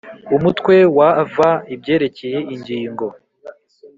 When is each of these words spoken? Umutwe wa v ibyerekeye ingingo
Umutwe 0.35 0.75
wa 0.97 1.09
v 1.35 1.37
ibyerekeye 1.73 2.39
ingingo 2.53 3.05